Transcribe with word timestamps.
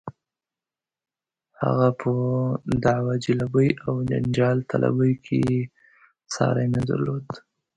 هغه 1.63 1.89
په 1.99 2.11
دعوه 2.83 3.13
جلبۍ 3.25 3.69
او 3.85 3.93
جنجال 4.09 4.57
طلبۍ 4.71 5.13
کې 5.25 5.37
یې 5.49 5.61
ساری 6.35 6.67
نه 6.75 6.81
درلود. 6.89 7.27